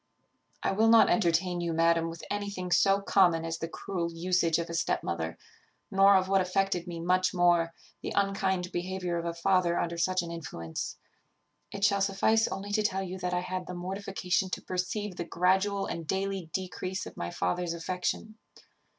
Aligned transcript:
"I 0.63 0.71
will 0.71 0.87
not 0.87 1.11
entertain 1.11 1.61
you, 1.61 1.73
madam, 1.73 2.09
with 2.09 2.23
anything 2.31 2.71
so 2.71 3.01
common 3.01 3.45
as 3.45 3.59
the 3.59 3.67
cruel 3.67 4.11
usage 4.11 4.57
of 4.57 4.67
a 4.67 4.73
step 4.73 5.03
mother; 5.03 5.37
nor 5.91 6.15
of 6.15 6.27
what 6.27 6.41
affected 6.41 6.87
me 6.87 6.99
much 6.99 7.35
more, 7.35 7.71
the 8.01 8.11
unkind 8.15 8.71
behaviour 8.71 9.19
of 9.19 9.25
a 9.25 9.33
father 9.35 9.79
under 9.79 9.99
such 9.99 10.23
an 10.23 10.31
influence. 10.31 10.97
It 11.71 11.83
shall 11.83 12.01
suffice 12.01 12.47
only 12.47 12.71
to 12.71 12.81
tell 12.81 13.03
you 13.03 13.19
that 13.19 13.35
I 13.35 13.41
had 13.41 13.67
the 13.67 13.75
mortification 13.75 14.49
to 14.49 14.61
perceive 14.63 15.17
the 15.17 15.23
gradual 15.23 15.85
and 15.85 16.07
daily 16.07 16.49
decrease 16.51 17.05
of 17.05 17.15
my 17.15 17.29
father's 17.29 17.75
affection. 17.75 18.39